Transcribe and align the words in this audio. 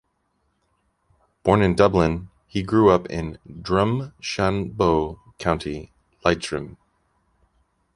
Born 1.43 1.61
in 1.61 1.75
Dublin, 1.75 2.29
he 2.47 2.63
grew 2.63 2.89
up 2.89 3.05
in 3.11 3.37
Drumshanbo, 3.47 5.19
County 5.37 5.91
Leitrim. 6.25 6.77